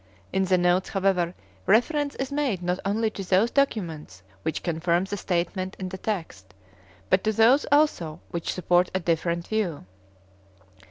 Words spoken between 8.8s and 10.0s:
a different view.